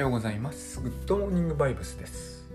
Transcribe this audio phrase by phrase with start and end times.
[0.00, 0.80] はようございます。
[0.80, 2.48] グッドモーニングバイブスです。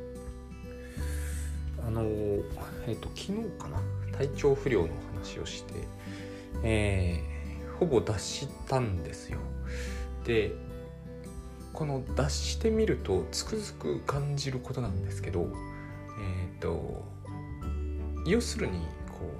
[1.86, 3.79] あのえっ、ー、と昨日かな？
[4.18, 5.73] 体調不良の話をして
[6.63, 9.38] えー、ほぼ脱したんですよ。
[10.23, 10.54] で
[11.71, 17.05] この脱してみるとつくづく感じることなんですけどえっ、ー、と
[18.25, 19.32] 要するにこ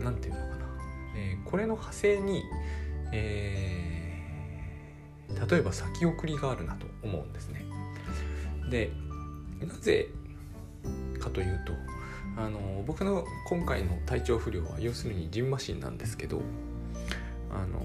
[0.00, 0.66] う何て言うのかな、
[1.14, 2.42] え、これの派生に
[3.12, 3.89] えー
[5.48, 7.64] 例えば先送りがあるなと思うんですね。
[8.70, 8.90] で
[9.60, 10.08] なぜ
[11.18, 11.72] かというと
[12.36, 16.40] あの僕の今回の体調不良は要するにジンマシンなんですけど
[17.52, 17.84] あの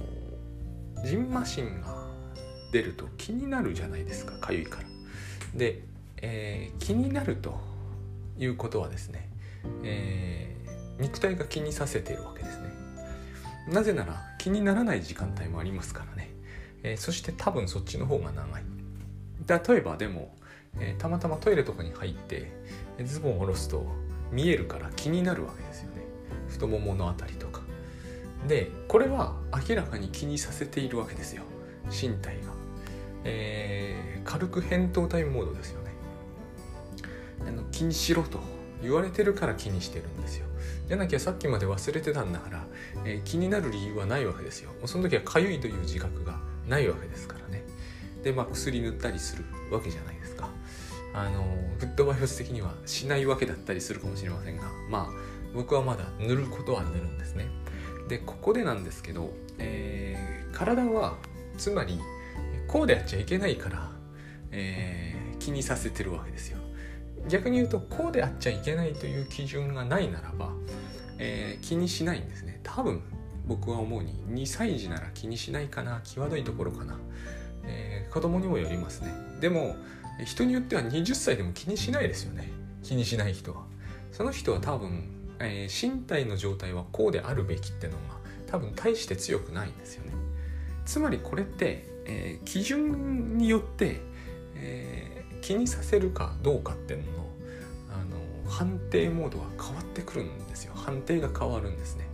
[1.04, 2.06] ジンマシンが
[2.72, 4.88] 出ると気になるじゃないですかかゆいから。
[5.56, 5.82] で、
[6.22, 7.60] えー、気になると
[8.38, 9.30] いうことはですね、
[9.84, 12.70] えー、肉体が気にさせているわけですね。
[13.72, 16.35] なぜなら気にならない時間帯もありますからね。
[16.86, 18.64] え、そして多分そっちの方が長い。
[19.48, 20.36] 例えばでも、
[20.80, 22.52] え、たまたまトイレとかに入って
[23.04, 23.86] ズボンを下ろすと
[24.32, 26.04] 見えるから気になるわけですよね。
[26.48, 27.62] 太ももの辺りとか。
[28.48, 29.36] でこれは
[29.68, 31.44] 明らかに気にさせているわけですよ。
[31.90, 32.54] 身体が、
[33.24, 35.92] えー、軽く扁桃体モードですよね。
[37.48, 38.40] あの気にしろと
[38.84, 40.46] 言われてるから気にしてるんですよ。
[40.88, 42.66] じゃなきゃさっきまで忘れてたんだから、
[43.06, 44.70] えー、気になる理由はないわけですよ。
[44.86, 47.64] その時はかゆいという自覚がないわけですからね。
[48.24, 50.50] でまあ薬塗ったりするわけじゃないですか。
[51.14, 51.44] あの
[51.80, 55.08] グッドバイオス的にはしないわけだったりするかもしれませんがまあ
[55.54, 57.48] 僕はまだ塗ることは塗るんですね。
[58.10, 61.16] でここでなんですけど、えー、体は
[61.58, 62.00] つまり
[62.68, 63.92] こうでやっちゃいけないから、
[64.52, 66.58] えー、気にさせてるわけですよ。
[67.28, 70.52] 逆に言うとこうであっちゃいけないという基準がないならば、
[71.18, 72.60] えー、気にしないんですね。
[72.64, 73.02] 多分
[73.48, 76.98] 僕は思うに2歳児なら気にしないかな際どいところかな、
[77.64, 79.14] えー、子供にもよりますね。
[79.40, 79.76] でも
[80.26, 82.50] 人によっては20歳でも気にしないですよね。
[82.84, 83.64] 気にしない人は。
[84.12, 85.04] その人は多分、
[85.40, 88.00] えー、身体の状態はこうであるべきってのが
[88.48, 90.14] 多分大して強くないんですよね。
[90.86, 94.00] つまりこれって、えー、基準によって、
[94.56, 97.26] えー、気にさせるかどうかっていうのの
[97.92, 100.74] あの判定モードが変わってくるんですよ。
[100.76, 102.08] 判定が変わるんですね。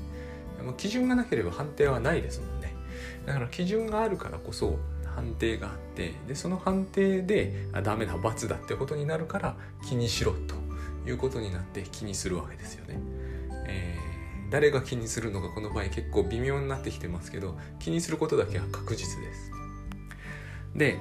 [0.74, 2.74] 基準がなければ判定はないですもんね。
[3.26, 4.80] だから基準があるからこそ
[5.16, 9.56] 判定があってでその判定であダメだ罰だってことになるから
[9.88, 10.56] 気にしろと
[11.10, 13.00] いうことになって気にするわけですよね、
[13.68, 19.52] えー、誰が気にするのかこの場合結構微妙になってきてますけど気にすることだけは確実です。
[20.76, 20.98] で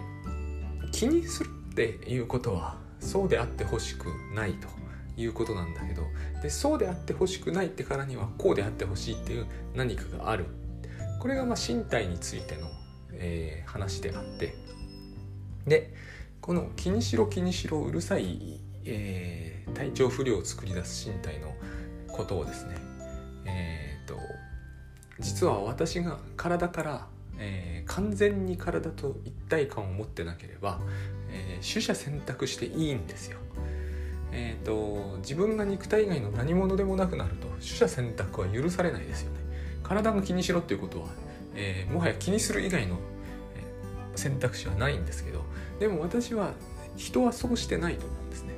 [0.92, 4.79] 気にするっていうことはそうであってほしくないと。
[5.16, 6.02] いうことなんだけど
[6.42, 10.46] でそうであってほしくないってからにはこうであってほしいっていう何かがある
[11.18, 12.68] これがまあ身体についての、
[13.12, 14.54] えー、話であって
[15.66, 15.92] で
[16.40, 21.54] この気にしろ気にしろうるさい、えー、体調不良を作り出す身体の
[22.08, 22.76] ことをですね
[23.44, 24.18] えっ、ー、と
[25.20, 27.06] 実は私が体から、
[27.38, 30.80] えー、完全に体と一体感を持ってなければ、
[31.30, 33.38] えー、取捨選択していいんですよ。
[34.32, 39.40] えーと、自分が肉体以外の何者でもなくなると取捨選択は許されないですよね。
[39.82, 41.08] 体が気にしろっていうことは、
[41.54, 42.98] えー、もはや気にする以外の、
[44.16, 45.44] 選択肢はないんですけど
[45.78, 46.52] でも私は
[46.96, 48.54] 人はそうしてないと思うんですね。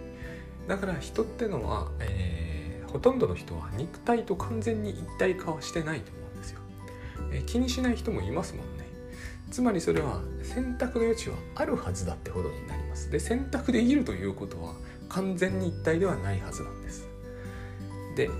[0.67, 6.61] だから人ってのは、えー、ほとんどの人は肉体と完全に一体化はしてないと思うんですよ、
[7.33, 8.83] えー、気にしない人もいますもんね。
[9.51, 13.11] つまりそれは選択の余地はあるはずだってことになります。
[13.11, 14.75] で選択できるということは
[15.13, 17.07] 完全に一体ではないはずなんです。
[18.17, 18.31] で、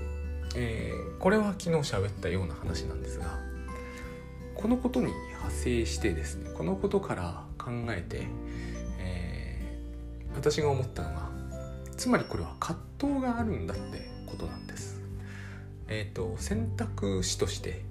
[0.55, 3.39] えー、これは昨日喋ったような話なんですが
[4.55, 8.27] このことに派生してですねこのことから考えて、
[8.99, 11.29] えー、私が思ったのが
[11.97, 15.01] つまりこれは葛藤があるんだってことなんです。
[15.87, 17.81] えーと、選択肢として、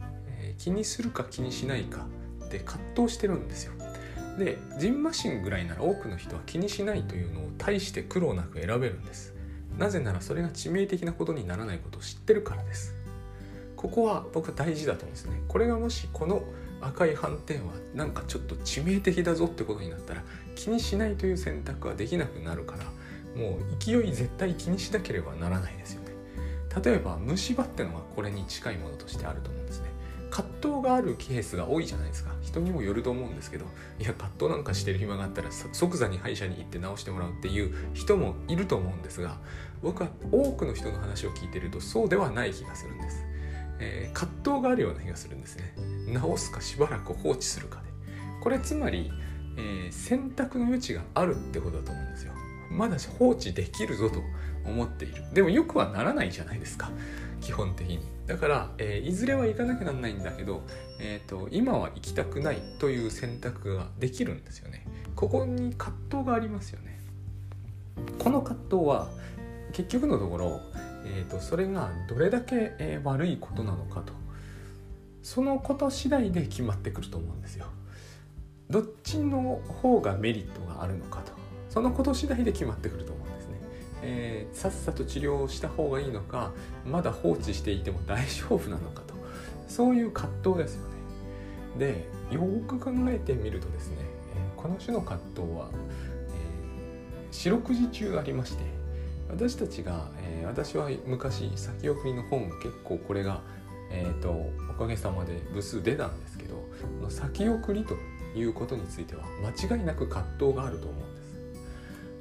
[0.40, 2.06] えー、気にするか気にしないか
[2.46, 3.74] って葛藤してるんですよ。
[4.38, 9.34] でジンマシンぐらいなら多くの人は気にしないというのを大して苦労なく選べるんです。
[9.78, 12.94] なぜならそれが致命的なことにならないことを知ってるからです。
[13.76, 15.40] ここは僕は大事だと思うんですね。
[15.48, 16.44] これがもしこの
[16.80, 20.22] 赤い斑点はなんかちょっと致命的だぞってことになったら
[20.56, 22.84] 気にしないという選択はできなくなるから
[23.40, 26.12] もう勢い絶対気にしなければならないですよね。
[26.84, 29.91] 例えば虫歯ってのがこれに近いものとしてあると思うんですね。
[30.32, 32.32] 葛藤があるケースが多いじゃないですか。
[32.40, 33.66] 人にもよると思うんですけど
[33.98, 39.36] いや葛藤なんかしてる暇があったら即座に歯医者に行って治してもらうっていう人もいると思うんですが
[39.82, 43.24] 僕は多くの人の話を聞いてるとそうではない気がするんです、
[43.78, 45.74] えー、葛藤があるような気がするんですね。
[46.08, 47.88] 治すかしばらく放置するかで。
[48.42, 49.10] これつまり
[49.56, 52.32] えー、選択の余地があるってことだと思うんですよ。
[52.70, 54.20] まだ放置できるぞと
[54.64, 55.22] 思っている。
[55.34, 56.90] でもよくはならないじゃないですか。
[57.42, 58.00] 基本的に。
[58.26, 60.62] だから、えー、いずれは行かなきゃなんないんだけど、
[61.00, 64.86] えーと、今は行きたくないという選択ができるんですよね。
[65.16, 67.00] ここに葛藤がありますよね。
[68.18, 69.10] この葛藤は
[69.72, 70.60] 結局のところ、
[71.04, 74.12] えーと、それがどれだけ、えー、悪いことなのかと。
[75.22, 77.66] そのこと次第で決まってくると思うんですよ。
[78.70, 81.32] どっちの方がメリットがあるのかと。
[81.68, 83.26] そのこと次第で決まってくると思う。
[83.26, 83.31] んです、
[84.02, 86.52] えー、さっさと治療をした方がいいのか
[86.86, 89.14] まだ放置していても大丈夫なのかと
[89.68, 90.92] そういう葛藤ですよね
[91.78, 93.96] でよく考えてみるとですね、
[94.34, 98.64] えー、この種の葛藤は、えー、四六時中ありまして
[99.30, 103.40] 私たちが、えー、私は昔先送りの本結構これが、
[103.90, 106.62] えーと、おかげさまで部数出たんですけど
[107.08, 107.94] 先送りと
[108.36, 111.21] いうことについては間違いなく葛藤があると思うんです。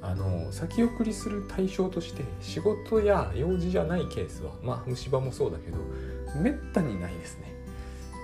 [0.02, 5.78] あの先送りする対象として仕事や用事じゃないケースはまあ虫歯もそうだけど
[6.40, 7.52] めったにないですね。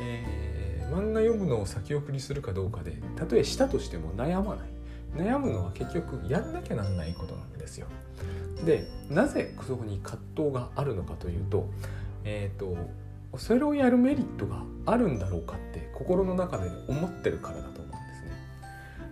[0.01, 4.69] えー、漫画読むのを先送りするかどうかでたとえしたとしても悩まない
[5.17, 7.87] 悩むのは結局やんなきゃなんないことなんですよ。
[8.65, 11.69] でなぜそこに葛藤があるのかというと,、
[12.25, 12.77] えーと、
[13.31, 18.33] とそれをやるメリットがあるんだろうかって心の中で思ってるからだと思うんですね。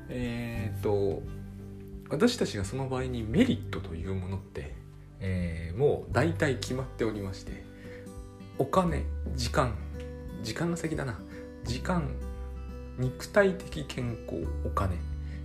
[0.08, 1.22] えっ、ー、と
[2.08, 4.74] 私たちがその場合にメリットというものって、
[5.20, 7.64] えー、もう大体決まっておりまして
[8.58, 9.04] お金
[9.34, 9.74] 時間
[10.42, 11.18] 時間の先だな。
[11.64, 12.08] 時間
[12.98, 14.96] 肉体的健康お金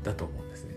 [0.03, 0.75] だと思うんですね。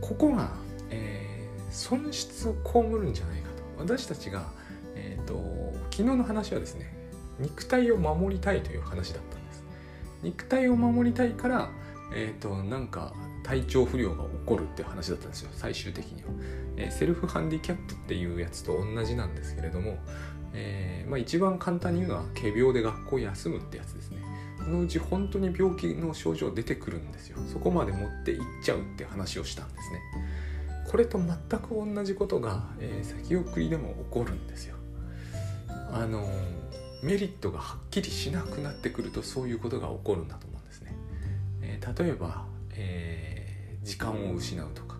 [0.00, 0.50] ここが、
[0.90, 3.62] えー、損失を被るんじゃないかと。
[3.78, 4.46] 私たちが、
[4.94, 6.92] えーと、昨日の話はですね
[7.38, 9.64] 肉体を守りたいという話だったんです。
[10.22, 11.70] 肉体を守りたいから
[12.14, 13.12] えっ、ー、となんか
[13.48, 16.28] 体調不良が起こるっていう話だったんですよ最終的には、
[16.76, 19.96] えー、セルフハンディキャップっていうやつと同じなんですけれども、
[20.52, 24.18] えーまあ、一番簡単に言うのは仮病で学校休むってやつですね。
[24.58, 27.38] そのうち本当に病気の症状出てくるんですよ。
[27.50, 30.00] そこまで持っていっちゃうって話をしたんですね。
[30.86, 34.76] これと全く同じことが、えー、先送りでも起こるんですよ。
[35.90, 36.28] あの
[37.02, 40.94] メリットがはっきりしなくなってくるとそういうことが起こるんだと思うんですね、
[41.62, 43.27] えー、例えば、えー
[43.88, 44.96] 時間を失うとか。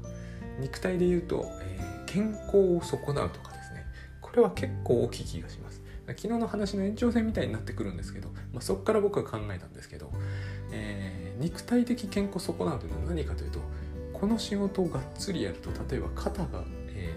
[0.58, 3.84] 肉体で言うと、えー、健康を損なうとかですね。
[4.20, 5.82] これは結構大きい気がします。
[6.06, 10.10] 昨日の話の延長線みたいになってくるんですけど、まあ、そこから僕は考えたんですけど、
[10.72, 13.60] えー、肉体的健康損なうというのは何かというと
[14.14, 17.14] この仕事をがっつりやると例えば肩が、え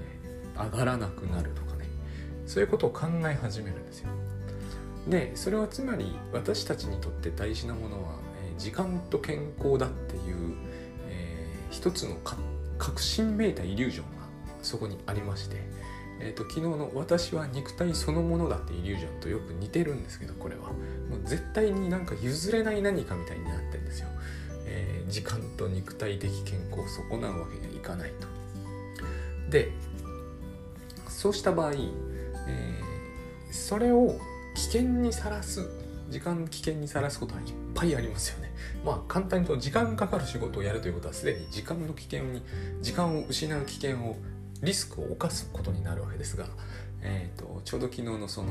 [0.56, 1.86] ー、上がらなくなるとかね。
[2.46, 4.10] そういうことを考え始めるんですよ。
[5.08, 8.16] でそれはつまり私たちにとって大事なものは、
[8.46, 10.54] えー、時間と健康だっていう
[11.72, 12.18] 一つの
[12.78, 14.28] 確信めいたイリュージョンが
[14.62, 15.56] そこにありまして、
[16.20, 20.70] えーと、昨日の「私は肉体そのものだ」ってイリュージョンとよく似てるんですけどこれは。
[21.10, 24.08] もう絶対になんか譲れない何かみたいになってるんですよ、
[24.66, 28.28] えー、時間と肉体的健康を損なうわけにはいかないと。
[29.50, 29.72] で
[31.10, 34.18] そうした場合、えー、それを
[34.56, 35.70] 危険にさらす
[36.12, 38.54] 時間危険にさらすことはいっぱいありますよね。
[38.86, 42.44] まあ簡単に言うと時間かかる仕事をやるということはすでに時間の危険に
[42.82, 44.18] 時間を失う危険を
[44.62, 46.46] リスクを冒すことになるわけですが、
[47.02, 48.50] えーと、ちょうど昨日のその、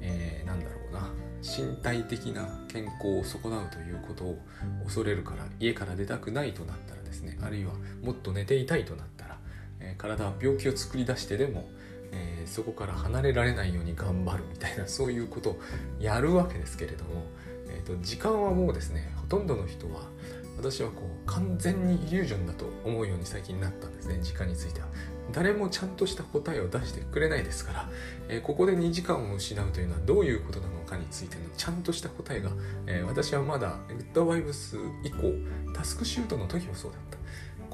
[0.00, 1.08] えー、なんだろうな
[1.42, 4.38] 身体的な健康を損なうということを
[4.84, 7.72] 恐れるから家から出たくないとなったらですねあるいは
[8.02, 9.38] もっと寝ていたいとなったら、
[9.80, 11.68] えー、体は病気を作り出してでも
[12.14, 15.60] えー、そこから離れられないように頑張るみたいな そういうことを
[15.98, 17.26] やるわけですけれども、
[17.68, 20.08] えーと、時間はもうですねほとんどの人は
[20.56, 24.86] 私はこう完全にイリュージョンだと思うように最近なったんですね時間については。
[25.32, 27.88] 誰もちゃんとした答えを出してくれないですから、
[28.28, 32.50] えー、ここで2時間を失うというのはどういうことなのかについてのちゃんとした答えが、
[32.86, 35.32] えー、私はまだグッドバイブス以降
[35.74, 37.14] タスクシュートの時もそうだった。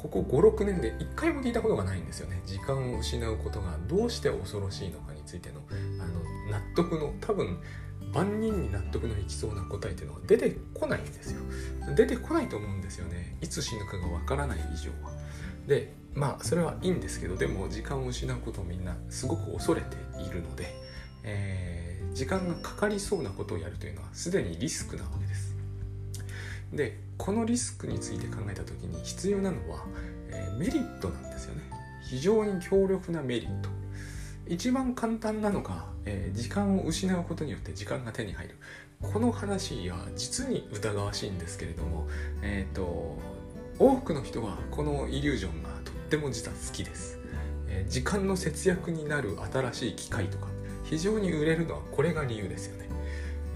[0.00, 2.40] ここ56年で1回も聞いたことがないんですよね。
[2.46, 5.60] 時間を失うことがどうして恐ろしいのかについての
[6.02, 7.58] あの納得の多分
[8.12, 11.42] 万人に納得のいきそうな答えっていうのが出てこないんですよ。
[11.94, 13.36] 出てこないと思うんですよね。
[13.42, 15.12] いつ死ぬかがわからない以上は。
[15.66, 20.74] でまあそれはいいんですけどでも時間を失うことをみんなすごく恐れているので、
[21.24, 25.29] えー、時間がかかりそうなことをやるというのはすでにリスクなわけです。
[26.72, 29.84] でこのリスクについて考えた時に必要なのは、
[30.28, 31.62] えー、メリットなんですよね。
[32.08, 33.68] 非常に強力なメリット。
[34.46, 38.56] 一番簡単なのが、えー、時間を失うことによって時間が手に入る。
[39.02, 42.06] この話は実に疑わしいんですけれども、
[42.42, 43.18] えーと、
[43.78, 47.18] 多くの人はこのイリュージョンがとっても実は好きです、
[47.66, 50.48] え、時間の節約になる新しい機械とか
[50.84, 52.89] 非常に売れるのはこれが理由ですよね、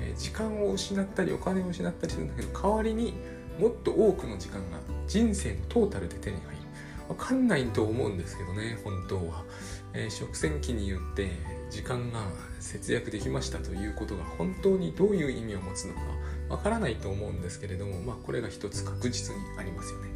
[0.04, 3.14] えー、時間を失ったりお金を失ったりするんだけど代わりに
[3.58, 6.64] もっと多くの時間が人生のトータルで手に入る
[7.08, 9.44] 分かんないと思うんですけどね本当は、
[9.92, 11.30] えー、食洗機によって
[11.70, 12.20] 時間が
[12.60, 16.00] 節約できましたということが本当にどういう意味を持つのか
[16.48, 20.13] わからないと思うんですけれども、まあ、これが一つ確実にありますよね。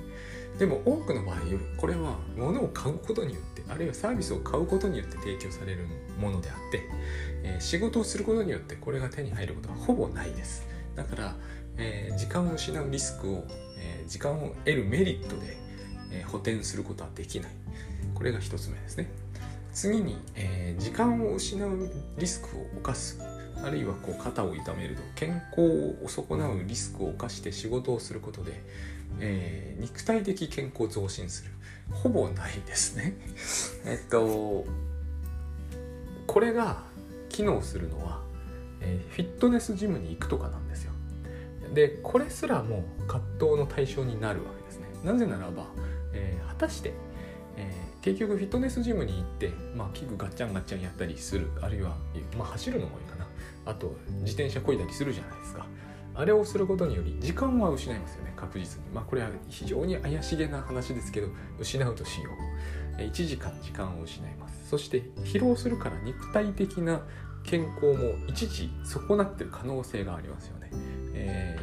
[0.59, 1.37] でも多くの場合
[1.77, 5.87] これは物を買うことによってあるいはサービスを買うことによって提供される
[6.19, 6.83] ものであって、
[7.45, 10.67] えー、仕事をすることによってこれが手に入ることはほぼないです。
[10.97, 11.37] だから、
[11.77, 13.45] えー、時間を失うリスクを、
[13.79, 15.57] えー、時間を得るメリットで、
[16.11, 17.51] え補填することはできない。
[18.15, 19.11] これが一つ目ですね。
[19.73, 23.21] 次に、え、時間を失うリスクを冒す。
[23.65, 28.63] あるいはこう肩を痛めると健康を損なうリスクを冒して仕事をすることで、
[29.21, 31.51] えー、肉体的健康増進する。
[31.91, 33.15] ほぼないですね。
[33.85, 34.67] えっと
[36.27, 36.83] これが
[37.29, 38.23] 機能するのは、
[38.81, 40.93] えー、フィットネスジムに行くとかなんですよ。
[41.75, 44.87] でこれすらも葛藤の対象になるわけですね。
[45.05, 45.67] なぜならば、
[46.13, 46.93] えー、果たして
[48.03, 51.51] 結局フィットネスジムに行って、まあ、器具ガッチャンガッチャンやったりする。
[51.61, 51.97] あるいは、
[52.39, 53.18] まあ、走るのもいいかな。
[53.69, 55.67] あと自転車こいだりするじゃないですか。
[56.15, 58.33] あれをすることにより時間は失いますよね。
[58.35, 58.89] 確実に。
[58.91, 61.29] まあこれは非常に怪しげな話ですけど
[61.61, 62.31] 失うとしよ
[62.99, 63.03] う。
[63.03, 64.69] 1時間時間を失います。
[64.69, 67.03] そして疲労するから肉体的な
[67.45, 70.71] 健康も一時損なってる可能性がありますよね、
[71.15, 71.59] え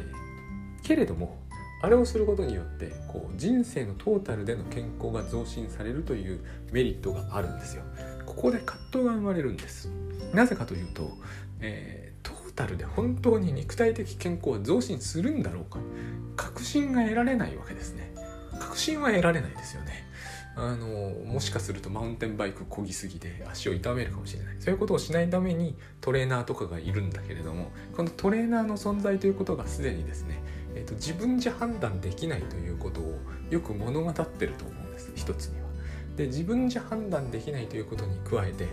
[0.82, 1.38] ー、けれども
[1.82, 6.40] あれをすることによってこう人生のトータルでの健康が増進されるという
[6.72, 7.84] メリットがあるんですよ。
[8.24, 9.90] ここで葛藤が生まれるんです。
[10.32, 11.16] なぜかというと、
[11.60, 15.78] えー、トータルで本当に肉体的健康は増進するんだろうか
[16.36, 18.14] 確信が得られないわけですね。
[18.58, 20.06] 確信は得られないですよね。
[20.58, 20.86] あの
[21.26, 30.40] もしかするとマウンテンバイク漕ぎすぎて足を痛めるかもしれないそういうことをしないためにトレーナーとかがいるんだけれどもこのトレーナーの存在ということがすでにですね
[30.76, 33.18] えーと、自分じゃ判断できないということを
[33.50, 35.66] よく物語ってると思うんです一つには。
[36.16, 38.66] で自分じゃ判断できないということに加えて、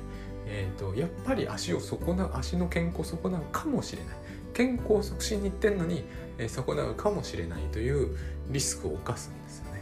[0.47, 4.15] えーと、やっぱり足を損なう足の健康を損なうかもしれない
[4.53, 6.03] 健康促進に行ってんのに、
[6.37, 8.15] えー、損なうかもしれないという
[8.49, 9.81] リスクを冒すんですよね。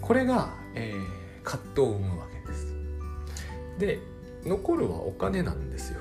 [0.00, 2.74] これが、えー、葛藤を生むわけです。
[3.78, 3.98] で
[4.44, 6.00] 残るはお金なんですよ。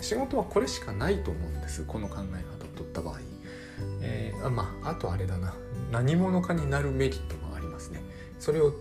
[0.00, 3.20] 仕事はこれしかないと思うんですこの考え方を取った場合。
[4.02, 5.54] えー、あまああとあれだな
[5.90, 8.02] 何者かになるメリットもありますね
[8.38, 8.72] それを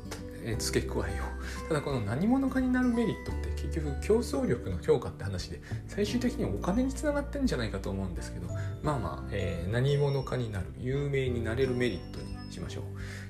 [0.44, 1.24] え付け加えよ
[1.66, 1.68] う。
[1.70, 8.48] ただこの何者かになるメリットって結局競争力の強化って話で最終的にお金につながってんじゃないかと思うんですけど
[8.82, 12.84] まあまあ、えー、何者かになる有名になれるメリットにしましょう。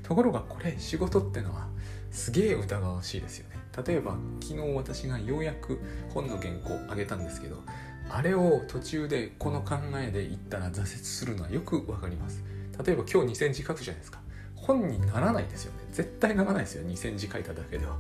[0.04, 1.68] ところがこれ仕事ってのは
[2.12, 3.60] すげえ疑わしいですよね。
[3.86, 7.64] 例えば昨日私がようやく本の原稿をあげたんですけど
[8.10, 12.44] あれを途中でこの考えで言ったら挫折するのはよくわかります。
[12.84, 14.20] 例えば今日2センチ書くじゃないですか。
[14.70, 15.80] 本にならないですよね。
[15.92, 16.88] 絶対ならないですよ。
[16.88, 17.98] 2センチ書いただけでは。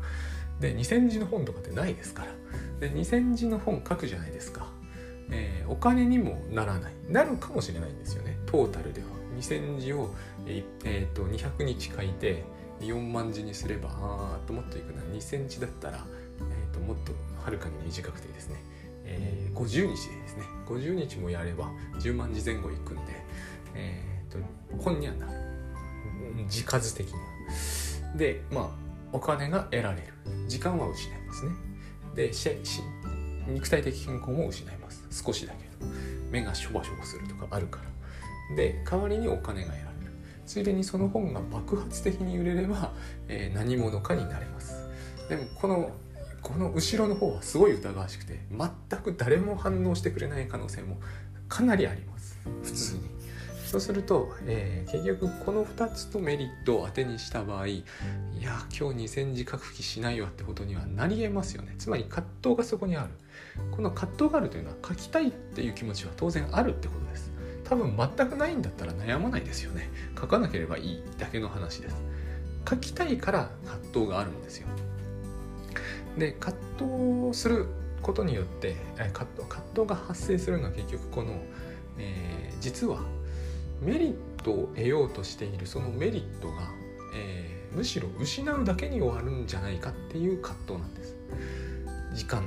[0.59, 2.31] で2センチの本とかってないですから。
[2.79, 4.67] で2センチの本書くじゃないですか、
[5.31, 6.93] えー、お金にもならない。
[7.07, 8.37] なるかもしれないんですよね。
[8.45, 9.07] トータルでは。
[9.35, 10.13] 2センチを、
[10.45, 12.43] えー、と200日書いて
[12.81, 15.01] 4万字にすればあーともっといくな。
[15.01, 16.05] 2センチだったら、
[16.39, 18.57] えー、ともっとはるかに短くてですね。
[19.05, 20.43] えー、50日ですね。
[20.67, 23.01] 50日もやれば10万字前後いくんで、
[23.73, 24.37] えーと、
[24.83, 25.48] 本にはなる。
[26.47, 27.19] 字数的には
[28.15, 28.69] でまあ
[29.11, 30.13] お金が得られる。
[30.47, 31.51] 時間は失いますね。
[32.15, 32.31] で
[33.47, 35.05] 肉体的健康も失います。
[35.11, 35.91] 少しだけど
[36.29, 37.79] 目がしょぼしょぼするとかあるか
[38.49, 38.55] ら。
[38.55, 40.11] で代わりにお金が得られる。
[40.45, 42.91] ついでにその本が爆発的に売れれば、
[43.27, 44.87] えー、何者かになれます。
[45.29, 45.91] でもこの
[46.41, 50.97] この後ろの方はすごい疑わしくて全く誰も反応してくれない可能性も
[51.47, 52.37] かなりあります。
[52.63, 53.18] 普通に。
[53.69, 57.83] そうすると、えー、結局この2つとメリットを当てにした場合い
[58.41, 61.75] や今日2000字書く気しないわってことにはなりえますよね。
[61.77, 63.09] つまり葛藤がそこにある。
[63.69, 67.31] この葛藤があるというのは書きたいっていう気持ちは当然あるってことです。
[67.63, 69.91] 多分全くないんだったら悩まないですよね。
[70.19, 72.01] 書かなければいいだけの話です。
[72.67, 74.67] 書きたいから葛藤があるんですよ。
[76.17, 77.67] で葛藤する
[78.01, 78.77] ことによって
[79.13, 81.39] 葛藤葛藤が発生するのは結局この、
[81.99, 83.01] えー、実は
[83.81, 86.69] メリットを得ようとしているそのメリットが、
[87.15, 91.15] えー、むしろ失うだけに終わるんじゃないかっていう葛藤なんです。
[92.13, 92.43] 時間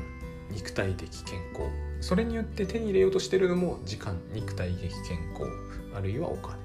[0.50, 1.70] 肉体的健康。
[2.00, 5.44] それによって手に入れようとしてるのも時間肉体的健康。
[5.94, 6.58] あるいはお金。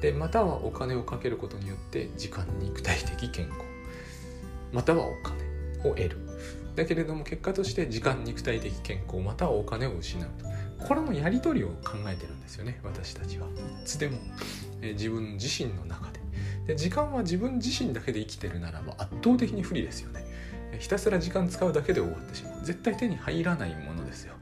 [0.00, 3.60] でまたはお金をかけることによって時間肉体的健康。
[4.72, 6.18] またはお金を得る。
[6.74, 9.18] だけれども結果として時間肉体的健康。
[9.18, 10.55] またはお金を失うと。
[10.86, 13.46] これのやり取りを考えてるんですよね私たちは。
[13.46, 13.50] い
[13.84, 14.18] つでも、
[14.82, 16.20] え自分自身の中で。
[16.66, 20.24] で時間は自分自身だけで生きてるならば圧倒的に不利ですよね。
[20.78, 22.64] ひたすら時間使うだけで終わってしまう。
[22.64, 24.34] 絶対手に入らないものですよ、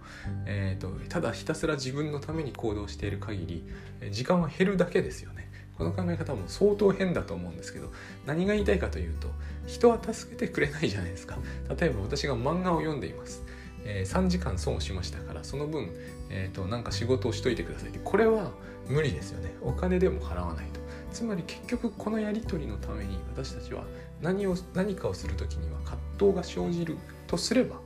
[0.46, 5.50] えーと、ただひたすら自分のために行動している限り時間は減るだけですよね。
[5.76, 7.92] この考え方も相当変だと思うんですけど
[8.26, 9.28] 何が言いたいかというと
[9.66, 11.36] 人は助けてくれないじゃないですか。
[11.78, 13.42] 例えば私が漫画を読んでいます、
[13.84, 15.90] えー、3時間損しましたからその分、
[16.30, 18.50] えーと、なんか仕事をしといてくださいってこれは
[18.88, 20.80] 無理ですよねお金でも払わないと
[21.12, 23.84] つまり結局このやり取りのために私たちは
[24.20, 27.76] 何を何かをする時には葛藤が生じるとすれば、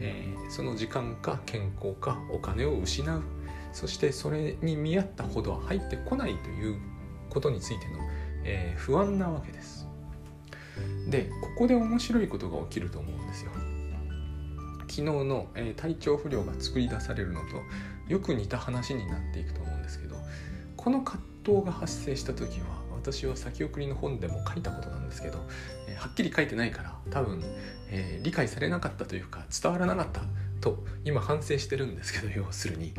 [0.00, 3.22] えー、その時間か健康かお金を失う
[3.72, 6.76] そしてそれに見合ったほどは入ってこないという
[7.30, 7.98] ことについての、
[8.44, 9.88] えー、不安なわけです。
[11.08, 13.21] でここで面白いことが起きると思うん。
[14.92, 17.46] 昨日の、えー、体調不良が作り出されるのと
[18.08, 20.16] よく似た話になっていくと思うんですけど
[20.76, 25.38] この葛藤が発生した時は私は先送りの本でも書いたことなんですけど、
[25.88, 27.42] えー、はっきり書いてないから多分、
[27.88, 30.20] えー、理解されなかったというか伝わらなかった
[30.60, 32.92] と今反省してるんですけど要するに、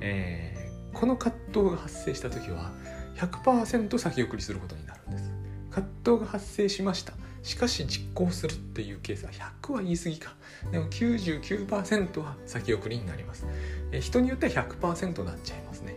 [0.00, 2.70] え、この葛藤が発生した時は
[3.16, 5.24] 100%先送りすることになるんです。
[5.70, 7.14] 葛藤が発生しました。
[7.42, 10.34] しかし実行するっていうケースは100は言い過ぎか。
[10.72, 13.46] でも99%は先送りになります、
[13.92, 15.96] え人によっては100%になっちゃいますね、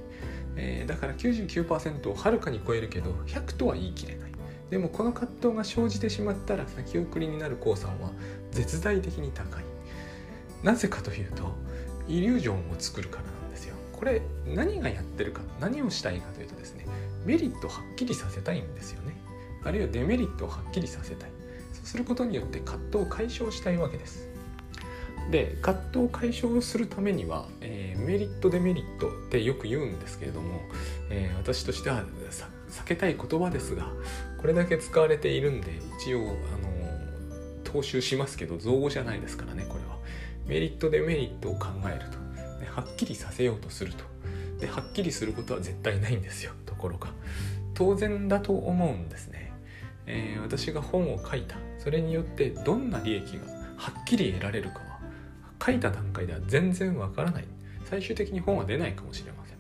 [0.56, 4.32] え、だから99%をはるかに超えるけど100とは言い切れない。
[4.70, 8.12] でもこの葛藤が生じてしまったら先送りになる降参は
[8.52, 9.64] 絶大的に高い。
[10.64, 11.54] なぜかというと
[12.08, 13.76] イリュージョンを作るからなんですよ。
[13.92, 16.86] これ何がやってるか何をしたいかというとですね
[17.26, 19.16] メリットをはっきりさせたいんですよね。
[19.64, 21.41] あるいはデメリットをはっきりさせたい。
[21.84, 24.30] することによって葛藤を解消したいわけです。
[25.30, 30.60] で葛藤を解消するためには、えー、メリットデメリットってよく言うんですけれども、
[31.10, 32.04] えー、私としては
[32.70, 33.88] 避けたい言葉ですが
[34.40, 36.32] これだけ使われているんで一応あの
[37.64, 39.92] 踏襲しますけど造語じゃないですからねこれは。
[40.48, 42.18] メリットデメリットを考えると、
[42.60, 44.04] ね、はっきりさせようとすると。
[44.60, 47.10] ではっきりすることは絶対ないんですよところが。
[47.74, 49.54] 当然だと思うんですね、
[50.06, 51.56] えー、私が本を書いた。
[51.82, 53.46] それによってどんな利益が
[53.78, 55.00] はっきり得られるかは
[55.64, 57.46] 書いた段階では全然わからない
[57.86, 59.58] 最終的に本は出ないかもしれません、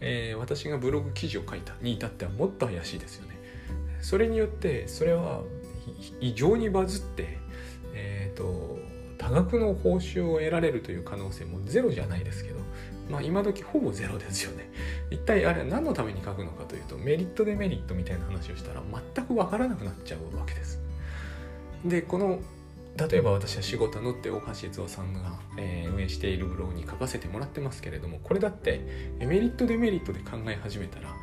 [0.00, 3.36] えー、私がブログ記事を書いたに至ってはもっと怪しいですよね
[4.00, 5.42] それによってそれは
[6.20, 7.38] 異常にバズって
[7.94, 8.78] えっ、ー、と
[9.18, 12.56] 多額の報酬を得られるという可能性もゼロじゃないですけど
[13.10, 14.68] まあ今時ほぼゼロですよね。
[15.10, 18.82] 一体あれは何のために書くのかというとメリットデメリットみたいな話をしたら
[19.14, 20.85] 全く分からなくなっちゃうわけです。
[21.84, 22.40] でこの
[22.96, 31.16] 例えば私は仕事のって大橋悦夫さんが、えー、運営しているブログに書かせてもらってますけれどもこれだってメリットデメリットで考え始めたらもう、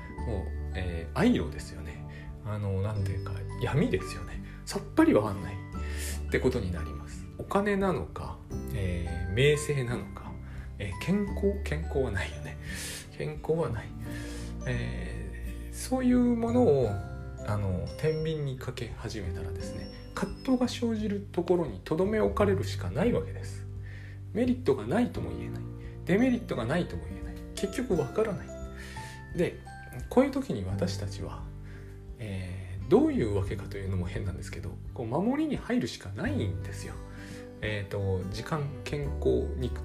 [0.76, 2.04] えー、アイロですよね。
[2.46, 4.44] あの何ていうか闇ですよね。
[4.66, 5.54] さっぱりわかんない。
[5.54, 7.26] ってことになります。
[7.38, 8.38] お金なのか、
[8.74, 10.24] えー、名声なのか
[10.80, 12.58] えー、健康健康はないよね。
[13.18, 13.86] 健康はない、
[14.66, 16.90] えー、そういうものを
[17.48, 23.66] あの天秤にかけ始めたらですね葛藤が生じるところにとどめ置かれるしかないわけです。
[24.34, 25.62] メリットがないとも言えない。
[26.06, 27.36] デメリットがないとも言えない。
[27.56, 28.48] 結局わからない。
[29.36, 29.60] で
[30.10, 31.42] こういう時に私たちは、
[32.20, 36.94] えー、どういうわけかというのも変なんですけどこう守りに入るしかないんですよ。
[37.62, 39.80] えーと、時間健康肉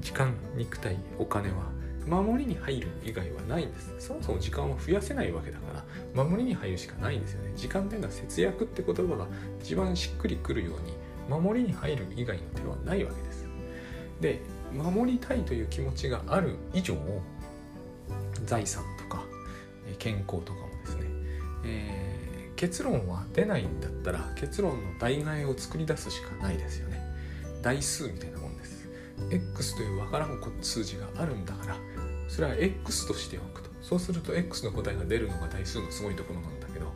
[0.00, 1.75] 時間肉体お金は。
[2.06, 3.94] 守りに入る以外はないんです。
[3.98, 7.52] そもそも時間は増やせないわけだから守りに入るしかないんですよね。
[7.56, 9.26] 時間っていうのは節約って言葉が
[9.60, 10.94] 一番しっくりくるように
[11.28, 13.46] 守りに入る以外の手はないわけです。
[14.20, 14.40] で
[14.72, 16.96] 守りたいという気持ちがある以上
[18.44, 19.24] 財産とか
[19.98, 21.04] 健康とかもですね、
[21.64, 27.00] えー、結論は出ないんだったら結論の代替えを作り出すしかないですよね。
[27.62, 28.88] 代数みたいなもんです。
[29.30, 31.76] X というわからん数字があるんだから
[32.28, 33.70] それは X としておくと。
[33.82, 36.92] そうすると X の答えが出るのが代数のすごいところなんだけど、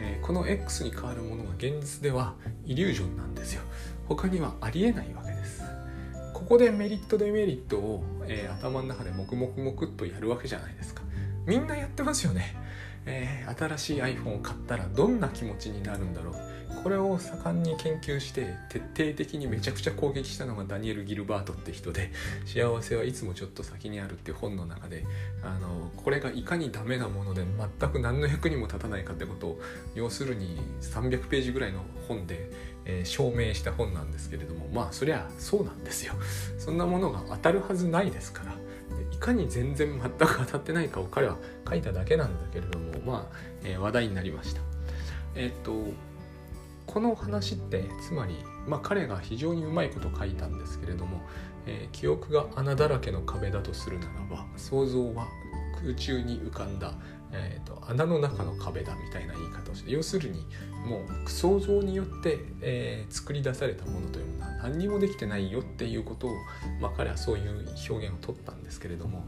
[0.00, 3.62] えー、この X に変わるものが現実ではイリュージョンなんですよ。
[4.08, 5.62] 他にはありえないわけです。
[6.32, 11.02] ここでメリットデメリットを、えー、頭の中で黙々黙っとやるわけじゃないですか。
[11.46, 12.56] みんなやってますよね。
[13.06, 16.34] えー、新しい iPhone を買ったらどんな気持ちになるんだろう。
[16.82, 22.10] これを盛んに研究して徹底的にめちゃくちゃ攻撃したのがダニエル・ギルバートって人で
[22.46, 25.04] 「幸せはいつもちょっと先にある」って本の中で
[25.42, 27.44] あのこれがいかにダメなもので
[27.78, 29.60] 全く何の役にも立たないかってことを
[29.94, 32.50] 要するに300ページぐらいの本で、
[32.86, 36.14] えー、証明した本なんですけれどもまあそりゃそうなんですよ。
[36.58, 38.54] そんなものが当たるはずないですから。
[39.12, 41.36] いかに全然全く当たってないかを彼は
[41.68, 44.62] 書いただけなんだけれどもまあ、えー、話題になりました。
[45.34, 45.72] えっ、と
[46.90, 48.34] この話ってつまり、
[48.66, 51.20] まあ、彼が非常にうまいこと書いたんですけれども、
[51.64, 55.28] えー、記憶が穴だらけの壁だとするならば想像は
[55.80, 56.94] 空中に浮かんだ、
[57.30, 60.44] えーと、穴の中の壁だみたいな言い方をして要するに
[60.84, 66.32] もう想像によって、えー、作り出されたものというものは何にもできてないよっていうことを、
[66.80, 69.24] まあ、彼はそういう表現を取ったんですけれども、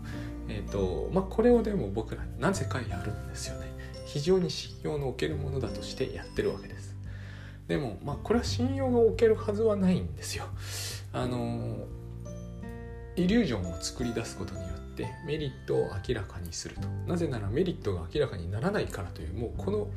[0.48, 3.70] えーとまあ、これをでも僕らなぜかやるんですよね。
[4.04, 6.91] 非常に信用のおけるものだとしてやってるわけです。
[7.72, 10.44] でもまあこれは信用が置けるはずはないんですよ。
[11.14, 11.86] あの
[13.16, 19.88] イリュージョンを作り出すことによってメリットを明らかにするとなぜならメリットが明らかにならないからというもうこの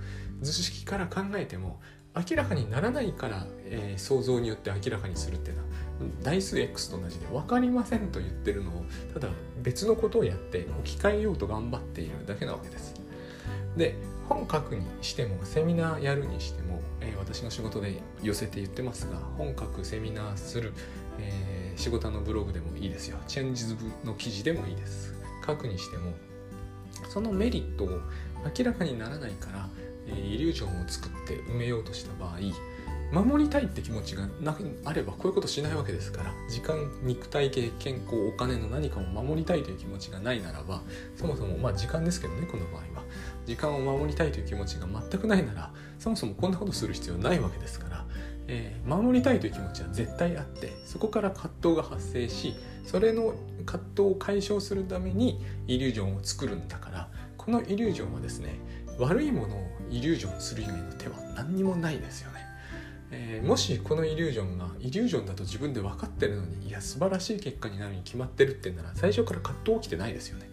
[0.42, 1.82] 図式から考えても
[2.16, 5.70] 明らかにならないから、えー、想像によって明らかにするっていうのは
[6.24, 9.28] 代数 X と同じで分かりませんと言ってるのをただ
[9.62, 12.94] 別のことをやって置き換えようと頑張っているだけなわけです。
[13.76, 20.74] で本書くにしてもセミナーやるにしても、えー、私の仕事で寄せて言ってますが本書くセミナーする、
[21.20, 23.18] えー、仕事のブログでもいいですよ。
[23.28, 25.14] チェンジズの記事でもいいです。
[25.46, 26.14] 書くにしても
[27.10, 28.02] そのメリットを
[28.58, 29.70] 明らかにならないから、
[30.08, 32.40] えー、イリュージョンを作って埋めようとした場合
[33.12, 40.82] 守りたいって気持ちがなあればこういうことしないわけですから時間肉体系健康お金の何かを守りたいという気持ちがないならば
[41.16, 43.06] そもそもまあ時間ですけどねこの場合は。
[43.46, 48.06] 時間を守りたいという気持ちが全くないならそもそもこんなことする必要ないわけですから、
[48.48, 53.34] えー、守りたいという気持ちは絶対あってそこから葛藤が発生しそれの
[53.66, 58.60] 葛藤を解消するためにイリュージョンを作るんだからこのイリュージョンはですね
[58.98, 62.46] 悪いものをイリュージョンする以外の手は何にもないですよね。
[63.12, 70.50] えー、もしこのイリュージョンがイリュージョンだと自分で分かってるのにいや素晴らしい結果になるに決まってるってんなら最初から葛藤起きてないですよね。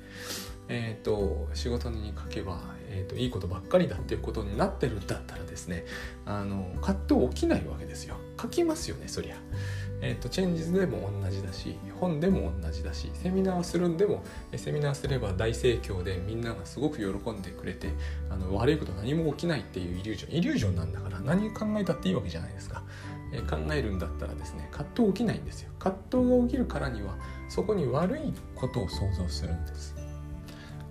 [0.68, 5.84] えーと、仕事に書けば、えーと、いいことばっかりだっていうことになってるんだったらですね
[6.24, 8.16] あの葛藤起きないわけですよ。
[8.40, 9.36] 書きますよねそりゃ。
[10.04, 14.24] えーと、チェンジズでも同じだし本でも同じだしセミナーするんでも
[14.56, 17.90] セミナーすれば大盛況でみんながすごく喜んでくれて
[18.28, 22.82] あの悪いこと何も起きないっていうイリュージョンイリュージョンなんだから何考えたっていいわけじゃないですか、
[23.32, 25.70] え、考えるんだったらですね葛藤起きないんですよ。
[25.78, 27.16] 葛藤が起きるからには
[27.48, 30.01] そこに悪いことを想像するんです。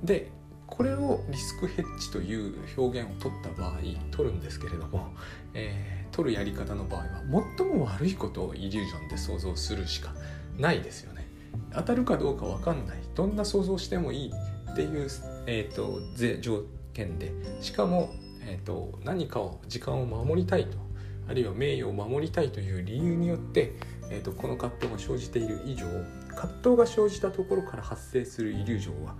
[0.03, 0.31] で
[0.67, 3.79] これをリスクヘッジという表現を取った場合
[4.11, 5.13] 取るんですけれども、
[5.53, 10.13] えー、取るやり方の場合は最も悪いことをイリュージョンで想像するしか
[10.57, 11.27] ないですよね。
[11.73, 12.97] 当たるかどうか分かんない。
[13.15, 14.31] どんな想像してもいい
[14.71, 15.09] っていう、
[15.45, 15.99] えーと、
[16.41, 18.09] 条件でしかも、
[18.41, 20.77] えーと、何かを時間を守りたいと
[21.27, 23.73] あるいは名誉を守りたいという理由によって、
[24.09, 25.85] えーとこの葛藤が生じている以上
[26.35, 29.15] 葛藤が生じたところから発生するイリュージョンは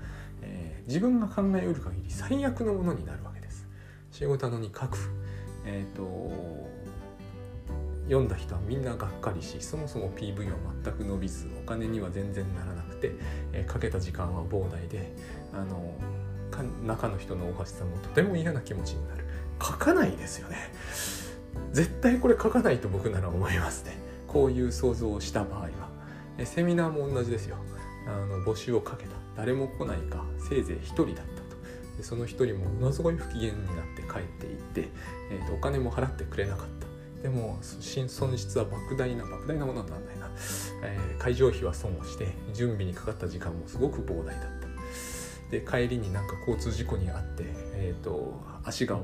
[0.87, 3.67] 自分が考えうる限り最悪のものになるわけです。
[4.11, 4.97] 仕事なのに書く。
[5.65, 6.71] えっ、ー、と
[8.05, 13.11] 読んだ人はみんながっかりしそもそも PV は全く伸びずお金には全然ならなくて、
[13.53, 15.13] えー、かけた時間は膨大で
[15.53, 15.93] あの
[16.85, 19.25] 中の人の大橋さんもとても嫌な気持ちになる。
[19.61, 20.57] 書かないですよね。
[21.71, 23.97] 絶対これ書かないと僕なら思いますね。
[24.27, 25.69] こういう想像をした場合は。
[26.45, 27.57] セミナーも同じですよ。
[28.07, 29.20] あの募集をかけた。
[29.35, 31.25] 誰も来ないかせいぜい1人だったと。
[31.97, 34.89] でその1人もものすごい不機嫌になって帰っていって、
[35.31, 36.87] えーと、お金も払ってくれなかった。
[37.21, 40.31] でも損失は莫大な莫大なものなんないな、
[40.83, 44.61] えー、会場費は損をして準備にかかった時間もすごく膨大だった。
[45.51, 47.43] で帰りになんか交通事故に遭って、
[47.75, 48.97] えーと、足が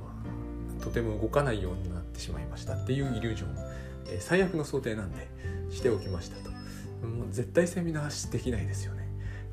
[0.81, 2.73] とても動かないようになってしまいました。
[2.73, 3.55] っていうイリュージョン、
[4.07, 5.27] えー、最悪の想定なんで
[5.69, 6.49] しておきましたと。
[7.05, 8.96] もう絶対セミナーできないですよね。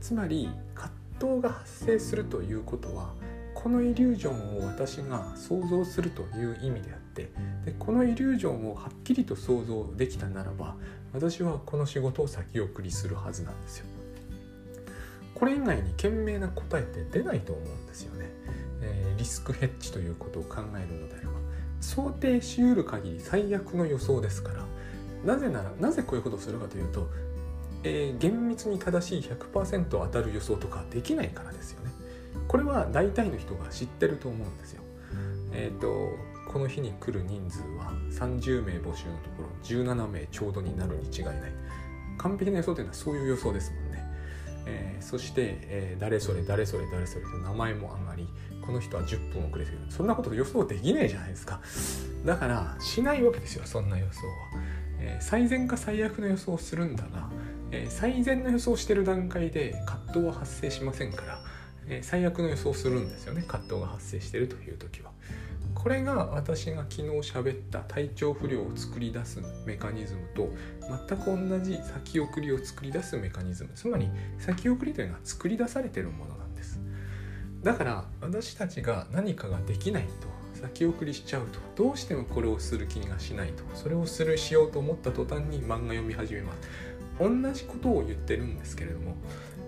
[0.04, 3.14] つまり葛藤が発生するということは
[3.54, 7.30] このイリュージョンを私が想像するという意味であって
[7.64, 10.76] でこのイリュージョンをはっきりと想像できたならば
[11.14, 13.86] 私はこの仕事を先送りするはずなんですよ。
[15.34, 18.28] これ以外に賢明な答えって出ないと思うんですよね。
[18.82, 21.32] えー、リスクヘッジということを考えるのであれば
[21.80, 24.66] 想定しうる限り最悪の予想ですから
[25.24, 27.08] なぜならなぜこういうことをするかというと
[27.84, 31.92] えー、厳密に正しい100%当たる予想とかできないからですよね。
[32.48, 34.82] これは大体の人が知ってると思うんですよ。
[35.52, 36.16] えっ、ー、と
[36.50, 41.36] この日に来る人数は30名募集のところ17名ちょうどになるに違いない。
[42.18, 44.04] 完璧な予想というのはそういう予想ですもんね、
[44.66, 48.28] えー、そして、えー、誰それ誰それ誰それと名前も上がり
[48.64, 49.78] この人は10分遅れてる。
[49.90, 51.60] そんなこと予想できないじゃないですか。
[52.24, 54.32] だからしないわけですよそんな予想は、
[55.00, 57.28] えー、最善か最悪の予想をするんだが、
[57.74, 61.38] え、最善の予想をしてる段階で葛藤は発生しませんから、
[61.88, 63.44] え、最悪の予想をするんですよね。
[63.46, 65.10] 葛藤が発生してるという時は。
[65.74, 70.48] これが私が昨日喋った体調不良を作り出すメカニズムと
[71.08, 73.70] 全く同じ先送りを作り出すメカニズム。
[73.74, 74.08] つまり
[74.38, 76.80] 先送りというのは作り出されてるものなんです。
[77.62, 86.58] だから私たちが何かができないと先送りしちゃうとどうしてもこれをする気がしないとそれをするしようと思った途端に漫画読み始めます。
[87.18, 89.16] 同じことを言ってるんですけれども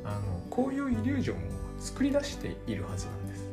[0.04, 1.40] あのこういうイリュージョンを
[1.78, 3.48] 作り出しているはずなんです。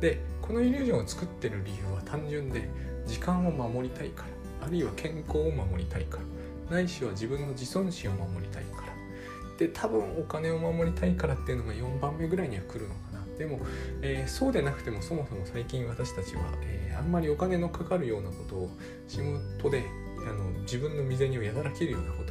[0.00, 2.68] でこのイリュージョンを作ってる理由は単純で
[3.06, 4.24] 時間を守りたいか
[4.60, 6.18] らあるいは健康を守りたいか
[6.70, 8.88] らないしは自分の自尊心を守りたいから。
[9.58, 13.18] で多分お金を守りたいからっていうのが4番目ぐらいには来るのかな。
[13.36, 13.58] でも、
[14.02, 18.70] えー、そうでなくてもそもそも最近私たちは、えー、あんまりお金のかかるようなことを
[19.08, 19.18] 仕
[19.58, 19.84] 事で
[20.28, 22.27] あの自分の身銭をやだらけるようなこと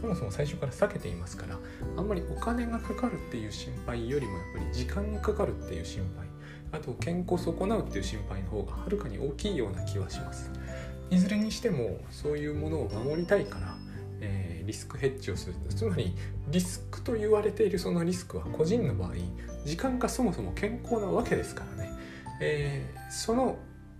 [0.00, 1.58] そもそも最初から避けていますから
[1.96, 6.30] あんまりお金がかかるっていう心配よりもやっぱり時間がかかるっていう心配
[6.72, 10.50] あと健康損なうっていう心配の方がはるかに大きいような気はします。
[11.10, 13.76] いずれにしてもそういうものを守りたいから、
[14.20, 15.54] えー、リスクヘッジをする。
[15.74, 16.14] つまり
[16.48, 19.14] リスクと言われているそのリスクは個人の場合
[19.64, 21.92] 時間がそもそも健康なわけですからね、
[22.40, 23.58] えー、その、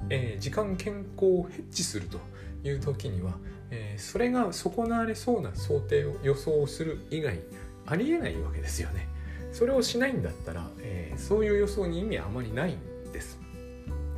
[0.09, 2.19] えー、時間健康をヘッジすると。
[2.65, 3.35] いう時には、
[3.71, 7.39] えそれが損なわれそうな想定を予想をする以外
[7.87, 9.09] ありえないわけですよね。
[9.53, 13.39] それをしないんだったら、えー、そういう予想に意味はあまりないんです。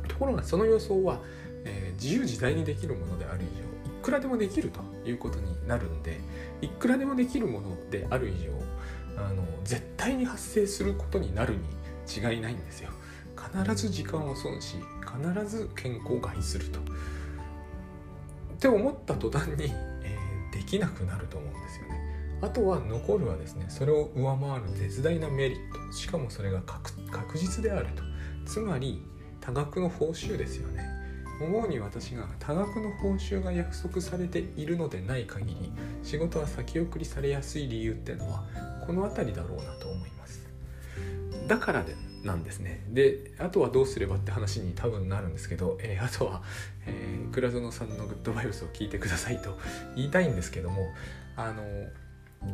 [0.07, 1.21] ところがその予想は、
[1.65, 6.19] えー、自由自在にできるものである以上いくらでもできるということになるんで
[6.61, 8.31] いくらでもできるものである以
[9.17, 11.59] 上あの絶対に発生することになるに
[12.15, 12.89] 違いないんですよ。
[13.35, 16.79] 必ず時間を損し必ず健康を害すると。
[18.63, 19.73] って思った途端に、
[20.03, 22.01] えー、できなくなると思うんですよね。
[22.41, 25.91] あとは残るはですねそれを上回る絶大なメリット。
[25.91, 28.03] しかもそれが確実であると。
[28.45, 29.01] つまり
[29.41, 30.87] 多額の報酬ですよね。
[31.41, 38.45] 思うに私が多額の報酬が約束されているのでない限り仕事は先送りされやすい理由っていうのは
[38.87, 40.47] この辺りだろうなと思います。
[41.49, 46.41] だからでなんですねであとはどうすればって話に多分なるんですけど、えー、あとは、
[46.85, 49.57] えー、倉園さんのグッドバイブスを聞いてくださいと
[49.95, 50.93] 言いたいんですけども
[51.35, 51.63] あの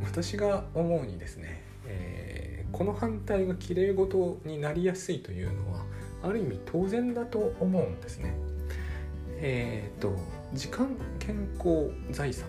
[0.03, 5.85] 私が思うにですね、えー、この反対がきれい事になりやすいというのは
[6.23, 8.35] ある意味当然だと思うんですね。
[9.41, 10.15] えっ、ー、と
[10.53, 12.45] 時間健康財産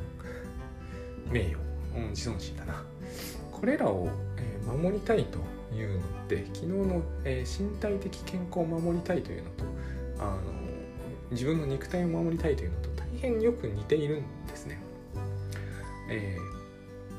[1.31, 1.57] 名誉、
[1.97, 2.85] うん、自尊心だな
[3.53, 5.39] これらを、え、守りたいと
[5.75, 9.65] いうのって昨日の、えー、身体的健康を守りたいというのと
[10.19, 10.41] あの
[11.31, 14.79] 自分の肉体を守りたいというのと大変よく似ているんですね。
[16.11, 16.61] えー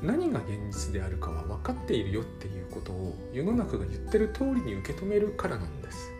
[0.02, 6.10] 何が現実であるかは分かっているよっていうことを世の中が言ってる通りに受け止めるからなんです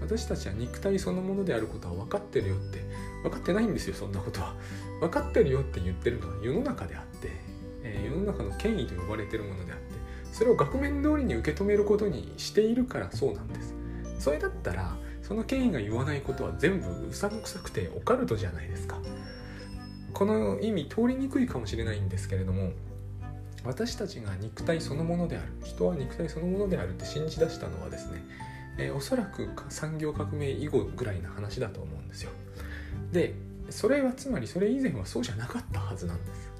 [0.00, 2.80] 私たちは肉体そのものであることは分かってるよって
[3.22, 4.54] 分かってないんですよそんなことは
[5.00, 7.28] 分かってるよって言ってるのは世の中であって、
[7.82, 9.85] えー、世の中の権威と呼ばれてるものであって
[10.36, 13.74] それを額面通りに受け止めることにしているからそうなんです。
[14.18, 18.98] それだったらその権威が言わないことは全部うさんくさくてオカルトじゃないですか。
[20.12, 22.72] この意味通りにくいかもしれないんですけれども
[23.64, 28.22] 私たちが肉体そのものである人は肉体そのものであるって信じ出したのはですね、
[28.76, 32.30] えー、おそらく産業革命以後ぐらいな話だと思うんですよ。
[33.10, 33.34] で
[33.70, 36.55] それはつまりそれ以前はそうじゃなかったはずなんです。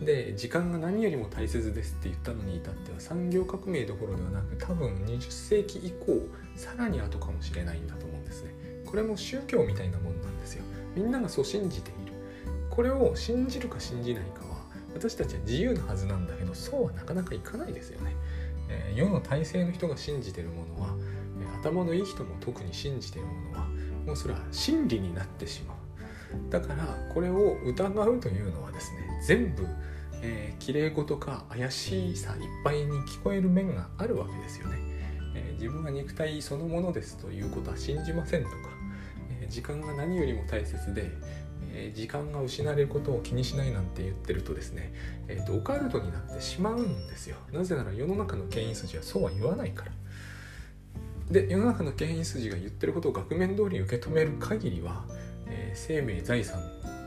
[0.00, 6.20] で時間が何よりも大切ですって言ったのに至っては産業革命どころではなく多分20世紀以降
[6.56, 8.50] さらに後かもしれないんだと思うんですね。
[8.84, 10.64] これも宗教みたいなもんなんですよ。
[10.94, 12.12] みんながそう信じている。
[12.70, 18.16] これを信じるか信じないかは私たちは自由なはずなんだけどそうはなかなかいかないですよね、
[18.68, 20.94] えー、世の体制の人が信じてるものは、
[21.60, 23.66] 頭のいい人も特に信じてるものは
[24.06, 25.76] もうそれは真理になってしまう。
[26.50, 29.66] だからこれを疑うというのはですね全部
[30.26, 34.78] えー、綺麗事か怪しさいっぱいに聞こえる面があるわけですよね、
[35.34, 38.56] えー、自分は肉体そのものですということは信じませんとか、
[39.42, 41.10] えー、時間が何よりも大切で、
[41.72, 44.94] え時間が失われることを気にしないなんて言ってるとですね、
[45.28, 47.36] えーと、オカルトになってしまうんですよ。
[47.52, 49.92] なぜなら世の中の権威筋はそうは言わないから。
[51.30, 55.04] で世の中の権威筋が言ってることを額面通り受け止める限りは、
[55.46, 56.60] えー、生命財産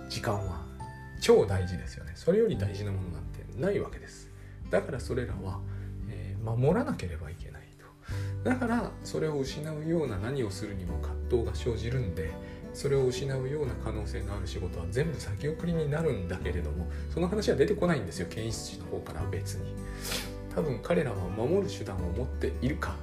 [0.09, 0.67] 時間は
[1.19, 2.11] 超大事ですよね。
[2.15, 4.29] それより大事なものなんてないわけです。
[4.69, 5.59] だからそれらは、
[6.09, 7.85] えー、守らなければいけないと。
[8.49, 12.31] だからそれを失うような何をするにも葛藤が生じるんで
[12.73, 18.27] それを失うような可能性のある仕事は全部先送りになるんだけれどもその話は出てこないんですよ。
[18.29, 19.73] 検出士の方からは別に。
[20.53, 22.95] 多分彼らは守る手段を持っているか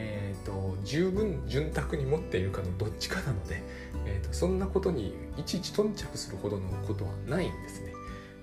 [0.00, 3.62] えーと、十分潤沢に持っているかのどっちかなので、
[4.06, 7.92] えーと、そんなことにいちいち頓着するほどのことはないんですね。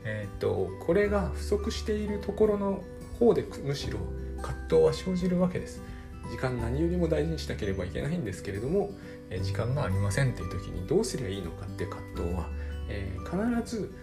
[0.04, 2.84] えーと、これが不足しているところの
[3.20, 4.00] 方でむしろ
[4.42, 5.82] 葛藤は生じるわけです。
[6.30, 8.92] 時間何よりも大事にしなければいけないんですけれども、
[9.30, 12.50] え、時間がありませんっていう時にどうすりゃいいのかっていう葛藤は、
[12.90, 13.94] えー、必ず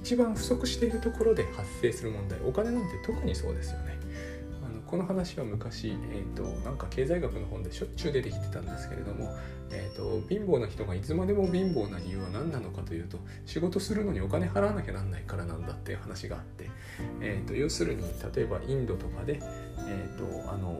[0.00, 3.97] 一番不足しているところで発生する問題お金なんて特にそうですよね。
[4.88, 9.36] この話は昔、えーと、なんか経済学の本でしょっちゅう出てきてたんですけれども、
[9.70, 16.70] えーと、貧乏な人がいつまでも貧乏な理由は何なのかというと仕事するのにお金払わなきゃなんないからなんだっていう話があって、
[17.20, 18.02] えーと、要するに
[18.34, 19.42] 例えばインドとかで、
[19.86, 20.78] えー、とあの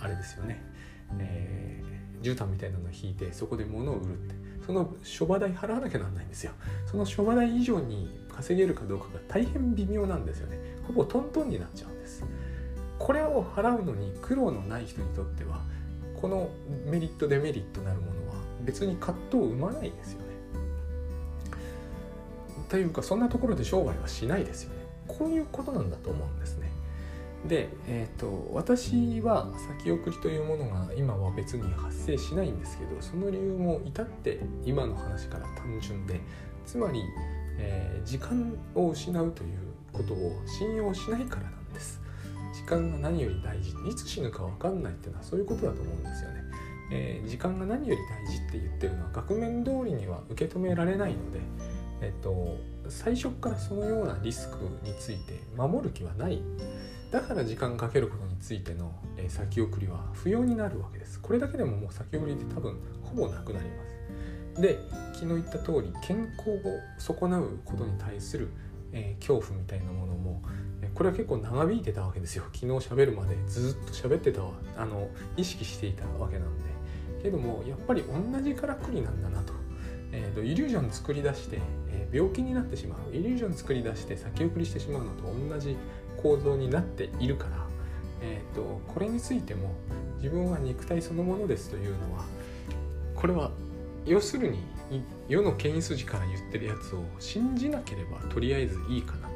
[0.00, 0.62] あれですよね、
[1.18, 6.52] えー、絨毯みたいなのを引いてそこで物を売るってその諸場代払わなきゃなんないんですよ。
[6.86, 10.58] その諸場代以上に稼げるかどうかが大変微妙なんですよね。
[10.86, 12.24] ほぼトントンになっちゃうんです。
[12.98, 15.62] これを払うのに苦労のない人にとっては
[16.20, 16.48] この
[16.86, 20.24] メリットデメリットなるものは別に葛藤を生まないですよね。
[22.68, 24.84] というかそんなところで商売はしないですよね。
[25.06, 26.70] こういうことなんだと思うんですね。
[27.46, 36.20] で、えーと、私は先送りというものが今は別に発生しないんですけどその理由も至って今の話から単純で
[36.64, 37.02] つまり、
[37.58, 39.58] えー、時間を失うという
[39.92, 41.63] ことを信用しないからなんです。
[42.64, 46.44] 時間が何より大事いつ死ぬか分かんないっていうのはそういうことだと思うんですよね。
[46.90, 51.40] えー、時間が何より大事って言ってるのは額面通りには受け止められないので、
[52.00, 52.56] えっと、
[52.88, 56.42] 最初からそのようなリスクについて守る気はない。
[57.10, 61.20] だから時間かけることについての、え先送りは不要になるわけです。
[61.20, 63.84] これだけでももう先送りって多分ほぼなくなりま
[64.56, 64.62] す。
[64.62, 64.78] で
[65.12, 68.48] 昨日言った通り健康を損なうことに対する、
[68.92, 70.42] えー、恐怖みたいなものも
[70.94, 72.44] これは結構長引いてたわけですよ。
[72.52, 74.42] 昨日喋るまでずっと喋ってた
[74.76, 76.64] あの意識していたわけなんで。
[77.24, 79.54] けどもやっぱり同じからくりなんだなと,、
[80.12, 83.16] えーと、イリュージョン作り出して、えー、病気になってしまう。
[83.16, 85.76] イリュージョン作り出して先送りしてしまうのと同じ
[86.22, 87.66] 構造になっているから、
[88.20, 89.72] えーと、これについても
[90.18, 92.24] 自分は肉体そのものですというのは
[93.14, 93.50] これは
[94.04, 94.58] 要するに
[95.28, 99.33] 世の権威筋から言ってるやつを信じなければとりあえずいいかな。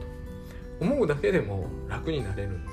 [0.81, 2.73] 思うだけでも楽になれるんで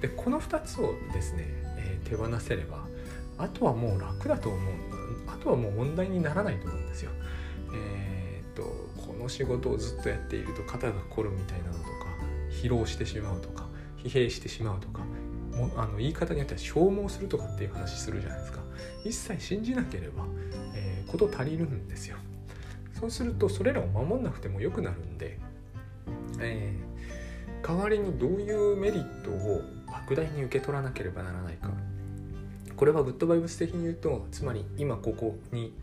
[0.00, 1.44] でこの2つをですね、
[1.78, 2.86] えー、手放せれば
[3.38, 4.60] あとはもう楽だと思う
[5.26, 7.10] あとはもう問題にならないと思うんですよ。
[7.74, 8.62] えー、と
[8.96, 11.88] この仕事をずっとやっていると肩が凝るみたいなのとか
[12.50, 13.66] 疲労してしまうとか
[14.02, 15.02] 疲弊してしまうとか
[15.52, 18.60] もあの言い方によっては消耗するとかっていう話するじゃないですか
[19.04, 20.24] 一切信じなければ、
[20.74, 22.16] えー、こと足りるんですよ
[22.98, 25.38] そうするとそれらを守んなくてもよくなるんで、
[26.40, 26.87] えー
[27.68, 31.68] 代わりにどういうメリットを莫大に受け取らなければならないか。
[32.74, 35.74] これはグッドバイブス的に言うとつまり今ここに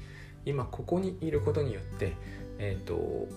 [0.46, 2.14] 今ここにいることによって
[2.58, 3.28] えっ、ー、と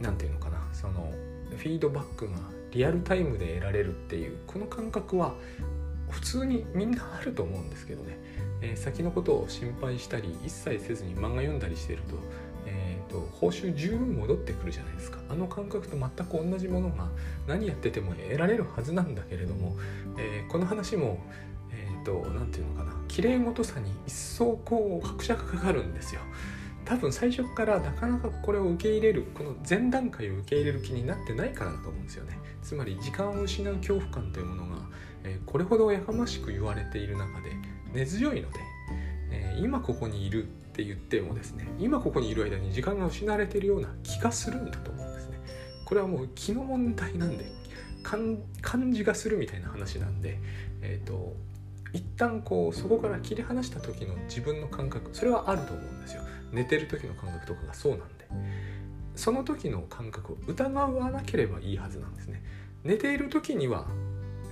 [0.00, 0.58] 何て言うのかな。
[0.72, 1.12] その
[1.56, 2.36] フィードバックが
[2.72, 5.34] リアルタイムで得られるっていうこの感覚は
[6.10, 8.18] 普通にみんなあると思うんですけどね、
[8.60, 12.16] えー、先のことを心配したり一切せずに漫画読んだりしてると
[13.08, 15.18] と報酬十分戻ってくるじゃないですか。
[15.28, 17.08] あの感覚と全く同じものが
[17.46, 19.76] 何やってても得られるはずなんだけれども、
[20.18, 21.18] えー、この話も
[21.70, 22.96] えっ、ー、と何て言うのかな。
[23.08, 26.20] 綺麗事さに一層こう拍車がかかるんですよ。
[26.84, 32.38] 多分最初からなかなかこれを受け入れるこの前段階を受け入れる気になってないからだと思うんですよね。
[32.62, 34.82] つまり時間を失う恐怖感というものが、
[35.24, 37.52] えー、これほどやかましく言われている中で
[37.92, 38.58] 根強いので、
[39.30, 45.40] えー、今ここにいるって言ってもですね今ここにいる間に時間が失われているような気がするんだと思うんですね。
[45.84, 47.46] これはもう気の問題なんで
[48.62, 50.38] 感じがするみたいな話なんで
[50.80, 51.34] えっ、ー、と
[51.92, 56.22] 一旦こうそこから切り離した時の自分の感覚それはあると思うんですよ。
[56.52, 58.28] 寝てる時の感覚とかがそうなんで。
[59.16, 62.40] その時の感覚を疑わなければいいはずなんですね。
[62.84, 63.88] 寝ている時には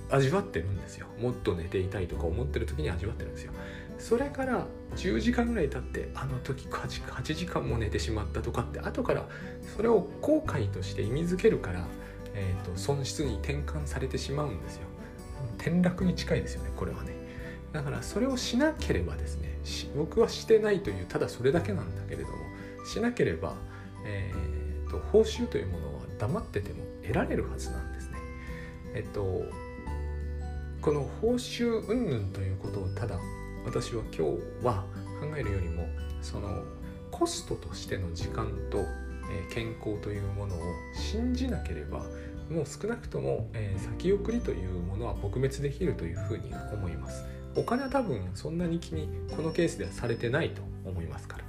[0.09, 1.07] 味わってるんですよ。
[1.21, 3.53] もっと寝ていたいとか思ってる時に味わってるんですよ。
[3.97, 9.27] それから10時間ぐらい経ってあの時8時間も寝てしまったとかって後から
[9.75, 11.85] それを後悔として意味づけるから、
[12.33, 14.83] えーと、損失に転換されてしまうんですよ
[15.57, 17.15] 転落に近いですよねこれはね
[17.73, 19.57] だからそれをしなければですね
[19.95, 22.37] 僕はしてないというただそれだけなんだけれども
[22.85, 23.55] しなければ、
[24.05, 28.17] えーと、報酬というものは黙ってても得られるはずなんですね。
[28.95, 29.43] えっと
[30.81, 33.19] この報酬云々ということをただ
[33.67, 34.27] 私は今
[34.61, 34.85] 日は
[35.19, 35.89] 考えるよりも
[36.21, 36.63] その
[37.11, 38.79] コストとしての時間と、
[39.29, 40.59] え健康というものを
[40.95, 42.05] 信じなければ
[42.49, 47.25] もう少なくとも、え、先送りというものは撲滅できるというふうに思います。
[47.57, 51.46] お金は多分そんなに気にこのケースではされてないと思いますから。